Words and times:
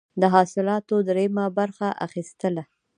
د 0.21 0.23
حاصلاتو 0.33 0.95
دریمه 1.07 1.45
برخه 1.57 1.87
اخیستله. 2.07 2.63